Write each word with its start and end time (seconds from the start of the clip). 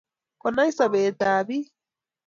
konai 0.41 0.69
sobet 0.77 1.15
tab 1.19 1.45
biko 1.47 1.71